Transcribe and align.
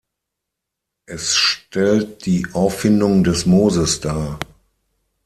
Es 1.05 1.35
stellt 1.35 2.25
"Die 2.25 2.47
Auffindung 2.53 3.23
des 3.23 3.45
Moses" 3.45 3.99
dar. 3.99 4.39